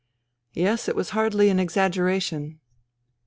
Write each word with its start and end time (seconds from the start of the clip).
Yes, 0.55 0.87
it 0.89 0.95
was 0.95 1.11
hardly 1.11 1.49
an 1.49 1.59
exaggera 1.59 2.19
tion. 2.19 2.59